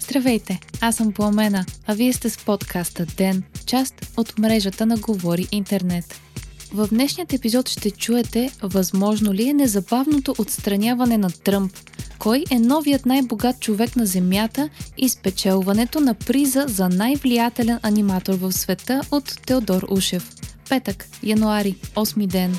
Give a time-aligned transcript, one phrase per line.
[0.00, 5.48] Здравейте, аз съм Пламена, а вие сте с подкаста ДЕН, част от мрежата на Говори
[5.52, 6.20] Интернет.
[6.72, 11.72] В днешният епизод ще чуете възможно ли е незабавното отстраняване на Тръмп,
[12.18, 18.52] кой е новият най-богат човек на Земята и спечелването на приза за най-влиятелен аниматор в
[18.52, 20.30] света от Теодор Ушев.
[20.68, 22.58] Петък, януари, 8 ден.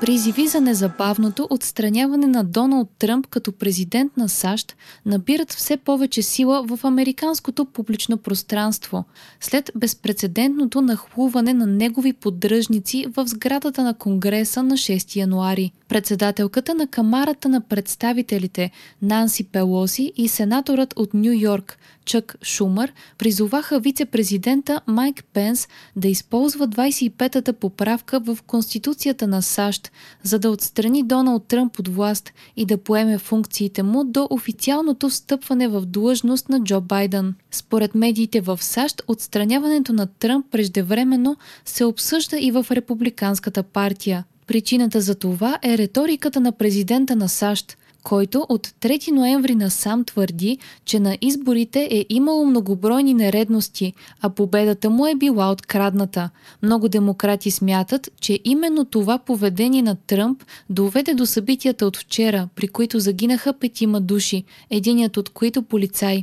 [0.00, 6.62] Призиви за незабавното отстраняване на Доналд Тръмп като президент на САЩ набират все повече сила
[6.66, 9.04] в американското публично пространство,
[9.40, 15.72] след безпредседентното нахлуване на негови поддръжници в сградата на Конгреса на 6 януари.
[15.90, 18.70] Председателката на Камарата на представителите
[19.02, 26.68] Нанси Пелоси и сенаторът от Нью Йорк Чък Шумър призоваха вице-президента Майк Пенс да използва
[26.68, 32.78] 25-та поправка в Конституцията на САЩ, за да отстрани Доналд Тръмп от власт и да
[32.78, 37.34] поеме функциите му до официалното встъпване в длъжност на Джо Байден.
[37.50, 44.24] Според медиите в САЩ, отстраняването на Тръмп преждевременно се обсъжда и в Републиканската партия.
[44.50, 50.58] Причината за това е риториката на президента на САЩ, който от 3 ноември насам твърди,
[50.84, 56.30] че на изборите е имало многобройни нередности, а победата му е била открадната.
[56.62, 62.68] Много демократи смятат, че именно това поведение на Тръмп доведе до събитията от вчера, при
[62.68, 66.22] които загинаха петима души, единият от които полицай.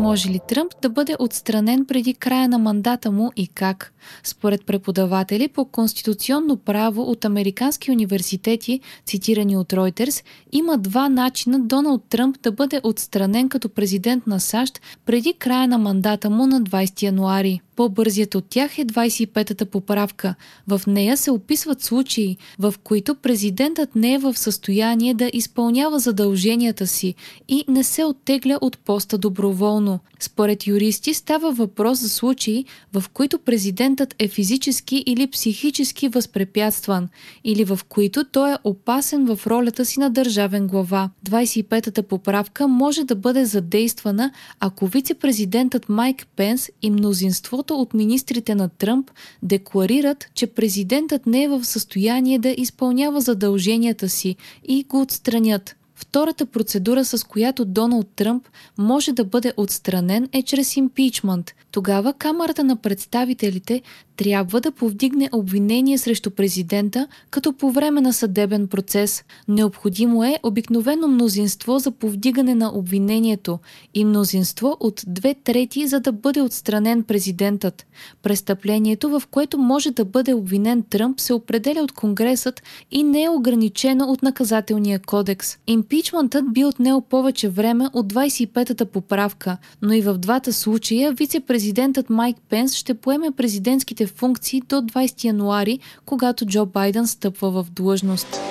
[0.00, 3.92] Може ли Тръмп да бъде отстранен преди края на мандата му и как?
[4.22, 12.02] Според преподаватели по конституционно право от американски университети, цитирани от Reuters, има два начина Доналд
[12.08, 17.02] Тръмп да бъде отстранен като президент на САЩ преди края на мандата му на 20
[17.02, 17.60] януари.
[17.76, 20.34] По-бързият от тях е 25-та поправка.
[20.68, 26.86] В нея се описват случаи, в които президентът не е в състояние да изпълнява задълженията
[26.86, 27.14] си
[27.48, 29.89] и не се оттегля от поста доброволно.
[30.20, 37.08] Според юристи става въпрос за случаи, в които президентът е физически или психически възпрепятстван,
[37.44, 41.10] или в които той е опасен в ролята си на държавен глава.
[41.28, 48.68] 25-та поправка може да бъде задействана, ако вице-президентът Майк Пенс и мнозинството от министрите на
[48.68, 49.10] Тръмп
[49.42, 54.36] декларират, че президентът не е в състояние да изпълнява задълженията си
[54.68, 55.76] и го отстранят.
[56.00, 61.54] Втората процедура, с която Доналд Тръмп може да бъде отстранен е чрез импичмент.
[61.70, 63.82] Тогава Камерата на представителите
[64.16, 69.24] трябва да повдигне обвинение срещу президента, като по време на съдебен процес.
[69.48, 73.58] Необходимо е обикновено мнозинство за повдигане на обвинението
[73.94, 77.86] и мнозинство от две трети, за да бъде отстранен президентът.
[78.22, 83.30] Престъплението, в което може да бъде обвинен Тръмп, се определя от Конгресът и не е
[83.30, 85.58] ограничено от наказателния кодекс.
[85.92, 92.36] Импичментът би отнел повече време от 25-та поправка, но и в двата случая вице-президентът Майк
[92.48, 98.49] Пенс ще поеме президентските функции до 20 януари, когато Джо Байден стъпва в длъжност.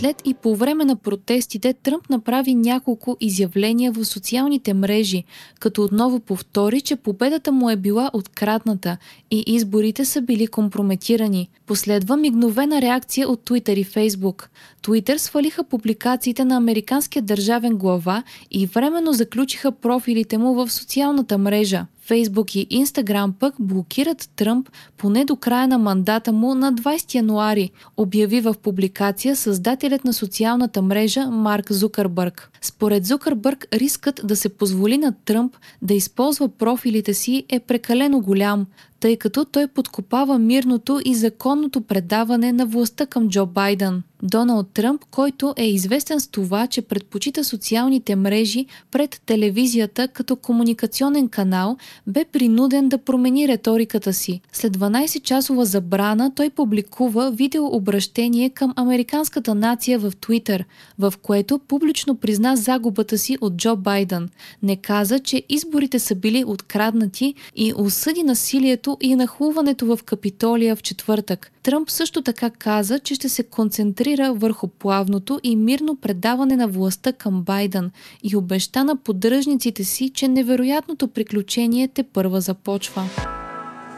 [0.00, 5.24] След и по време на протестите Тръмп направи няколко изявления в социалните мрежи,
[5.58, 8.96] като отново повтори, че победата му е била открадната
[9.30, 11.48] и изборите са били компрометирани.
[11.66, 14.48] Последва мигновена реакция от Twitter и Facebook.
[14.82, 21.86] Twitter свалиха публикациите на американския държавен глава и временно заключиха профилите му в социалната мрежа.
[22.10, 27.70] Фейсбук и Инстаграм пък блокират Тръмп поне до края на мандата му на 20 януари,
[27.96, 32.50] обяви в публикация създателят на социалната мрежа Марк Зукърбърг.
[32.60, 38.66] Според Зукърбърг рискът да се позволи на Тръмп да използва профилите си е прекалено голям
[39.00, 44.02] тъй като той подкопава мирното и законното предаване на властта към Джо Байден.
[44.22, 51.28] Доналд Тръмп, който е известен с това, че предпочита социалните мрежи пред телевизията като комуникационен
[51.28, 54.40] канал, бе принуден да промени риториката си.
[54.52, 60.64] След 12-часова забрана той публикува видеообращение към американската нация в Твитър,
[60.98, 64.28] в което публично призна загубата си от Джо Байден.
[64.62, 70.76] Не каза, че изборите са били откраднати и осъди насилието насилието и нахлуването в Капитолия
[70.76, 71.52] в четвъртък.
[71.62, 77.12] Тръмп също така каза, че ще се концентрира върху плавното и мирно предаване на властта
[77.12, 77.90] към Байден
[78.22, 83.02] и обеща на поддръжниците си, че невероятното приключение те първа започва.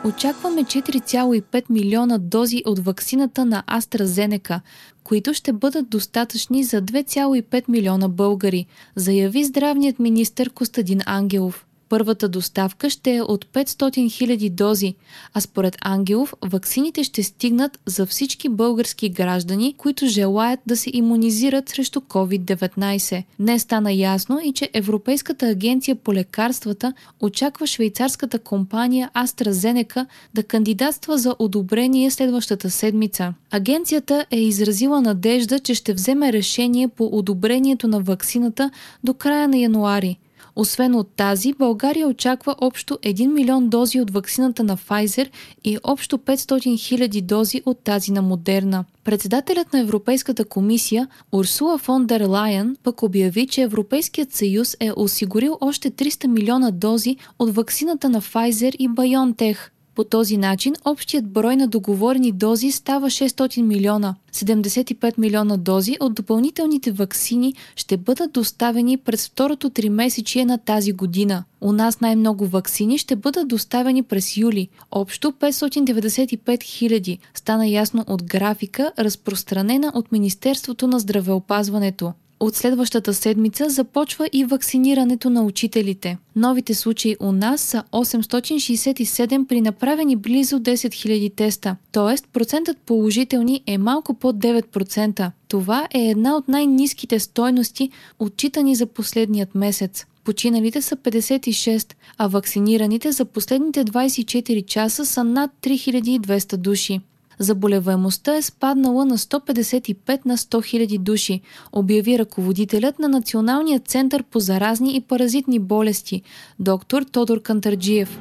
[0.05, 4.61] Очакваме 4,5 милиона дози от ваксината на AstraZeneca,
[5.05, 8.67] които ще бъдат достатъчни за 2,5 милиона българи,
[8.97, 11.67] заяви здравният министр Костадин Ангелов.
[11.93, 14.95] Първата доставка ще е от 500 000 дози,
[15.35, 21.69] а според Ангелов ваксините ще стигнат за всички български граждани, които желаят да се иммунизират
[21.69, 23.25] срещу COVID-19.
[23.39, 31.19] Днес стана ясно и че Европейската агенция по лекарствата очаква швейцарската компания AstraZeneca да кандидатства
[31.19, 33.35] за одобрение следващата седмица.
[33.51, 38.71] Агенцията е изразила надежда, че ще вземе решение по одобрението на ваксината
[39.05, 40.19] до края на януари.
[40.57, 45.31] Освен от тази, България очаква общо 1 милион дози от ваксината на Pfizer
[45.65, 48.85] и общо 500 хиляди дози от тази на Модерна.
[49.05, 55.59] Председателят на Европейската комисия Урсула фон дер Лайен пък обяви, че Европейският съюз е осигурил
[55.61, 59.59] още 300 милиона дози от ваксината на Pfizer и BioNTech.
[59.95, 64.15] По този начин общият брой на договорени дози става 600 милиона.
[64.33, 70.93] 75 милиона дози от допълнителните ваксини ще бъдат доставени през второто три месечие на тази
[70.93, 71.45] година.
[71.61, 74.69] У нас най-много ваксини ще бъдат доставени през юли.
[74.91, 82.13] Общо 595 хиляди, стана ясно от графика, разпространена от Министерството на здравеопазването.
[82.43, 86.19] От следващата седмица започва и вакцинирането на учителите.
[86.37, 92.29] Новите случаи у нас са 867 при направени близо 10 000 теста, т.е.
[92.33, 95.31] процентът положителни е малко под 9%.
[95.49, 100.07] Това е една от най-низките стойности, отчитани за последният месец.
[100.25, 107.01] Починалите са 56, а вакцинираните за последните 24 часа са над 3200 души.
[107.39, 111.41] Заболеваемостта е спаднала на 155 на 100 000 души,
[111.73, 116.23] обяви ръководителят на Националния център по заразни и паразитни болести,
[116.59, 118.21] доктор Тодор Кантарджиев.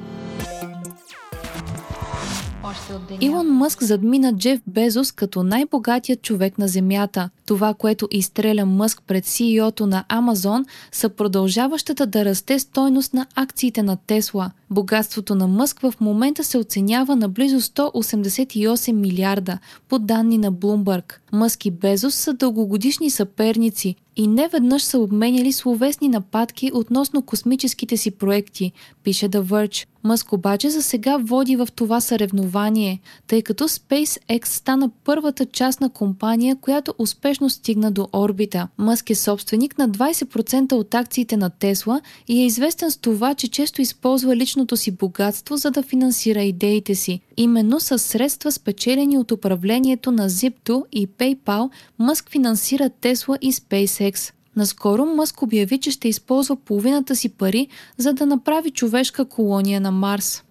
[3.22, 7.30] Илон Мъск задмина Джеф Безос като най-богатият човек на Земята.
[7.46, 13.84] Това, което изстреля Мъск пред CEO-то на Амазон, са продължаващата да расте стойност на акциите
[13.84, 14.52] на Тесла.
[14.72, 19.60] Богатството на Мъск в момента се оценява на близо 188 милиарда,
[19.90, 21.22] по данни на Блумбърг.
[21.32, 27.98] Мъск и Безос са дългогодишни съперници и не веднъж са обменяли словесни нападки относно космическите
[27.98, 28.72] си проекти,
[29.04, 29.86] пише The Verge.
[30.04, 36.56] Мъск обаче за сега води в това съревнование, тъй като SpaceX стана първата частна компания,
[36.56, 38.68] която успешно стигна до орбита.
[38.78, 43.48] Мъск е собственик на 20% от акциите на Тесла и е известен с това, че
[43.48, 47.20] често използва личното си богатство, за да финансира идеите си.
[47.38, 51.70] Именно с средства спечелени от управлението на Zip2 и PayPal,
[52.00, 54.34] Мъск финансира Тесла и SpaceX.
[54.56, 57.68] Наскоро Мъск обяви, че ще използва половината си пари,
[57.98, 60.44] за да направи човешка колония на Марс.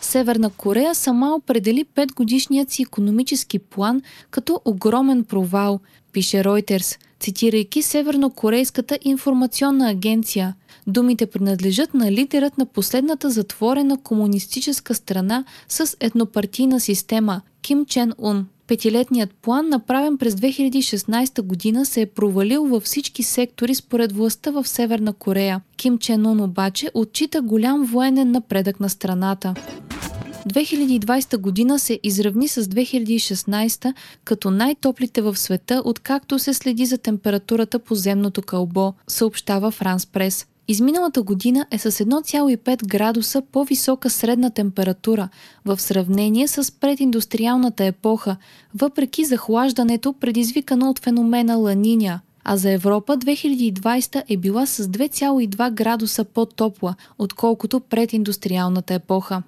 [0.00, 5.80] Северна Корея сама определи 5 годишният си економически план като огромен провал,
[6.12, 10.54] пише Reuters, цитирайки Севернокорейската информационна агенция.
[10.86, 18.46] Думите принадлежат на лидерът на последната затворена комунистическа страна с еднопартийна система Ким Чен Ун.
[18.66, 24.68] Петилетният план, направен през 2016 година, се е провалил във всички сектори според властта в
[24.68, 25.60] Северна Корея.
[25.76, 29.54] Ким Чен Ун обаче отчита голям военен напредък на страната.
[30.46, 33.94] 2020 година се изравни с 2016
[34.24, 40.46] като най-топлите в света, откакто се следи за температурата по земното кълбо, съобщава Франс Прес.
[40.68, 45.28] Изминалата година е с 1,5 градуса по-висока средна температура
[45.64, 48.36] в сравнение с прединдустриалната епоха,
[48.74, 52.20] въпреки захлаждането, предизвикано от феномена Ланиня.
[52.44, 59.42] А за Европа 2020 е била с 2,2 градуса по-топла, отколкото прединдустриалната епоха.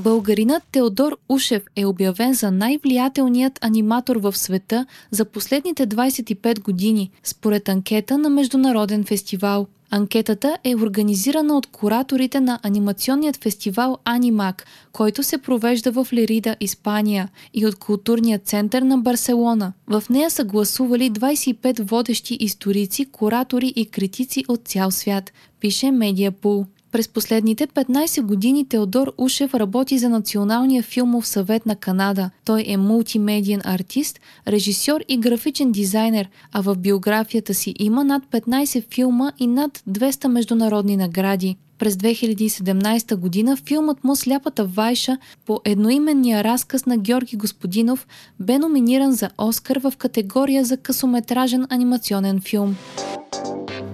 [0.00, 7.68] Българинът Теодор Ушев е обявен за най-влиятелният аниматор в света за последните 25 години, според
[7.68, 9.66] анкета на Международен фестивал.
[9.90, 17.28] Анкетата е организирана от кураторите на анимационният фестивал Анимак, който се провежда в Лерида, Испания
[17.54, 19.72] и от културния център на Барселона.
[19.86, 26.66] В нея са гласували 25 водещи историци, куратори и критици от цял свят, пише Медиапул.
[26.92, 32.30] През последните 15 години Теодор Ушев работи за Националния филмов съвет на Канада.
[32.44, 38.94] Той е мултимедиен артист, режисьор и графичен дизайнер, а в биографията си има над 15
[38.94, 41.56] филма и над 200 международни награди.
[41.78, 48.06] През 2017 година филмът му Сляпата Вайша по едноименния разказ на Георги Господинов
[48.40, 52.76] бе номиниран за Оскар в категория за късометражен анимационен филм.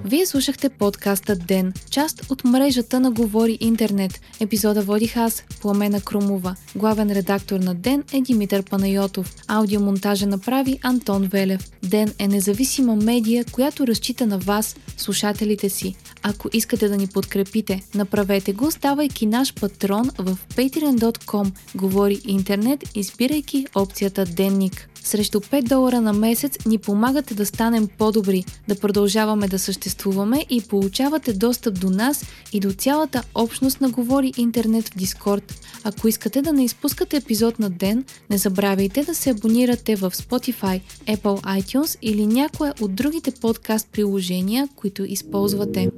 [0.08, 4.20] Вие слушахте подкаста Ден, част от мрежата на Говори Интернет.
[4.40, 6.56] Епизода водих аз, Пламена Крумова.
[6.76, 9.34] Главен редактор на Ден е Димитър Панайотов.
[9.48, 11.70] Аудиомонтажа направи Антон Велев.
[11.82, 15.94] Ден е независима медия, която разчита на вас, слушателите си.
[16.22, 23.66] Ако искате да ни подкрепите, направете го, ставайки наш патрон в patreon.com Говори интернет, избирайки
[23.74, 24.88] опцията Денник.
[25.06, 30.62] Срещу 5 долара на месец ни помагате да станем по-добри, да продължаваме да съществуваме и
[30.62, 35.54] получавате достъп до нас и до цялата общност на Говори Интернет в Дискорд.
[35.84, 40.80] Ако искате да не изпускате епизод на ден, не забравяйте да се абонирате в Spotify,
[41.06, 45.90] Apple iTunes или някое от другите подкаст приложения, които използвате.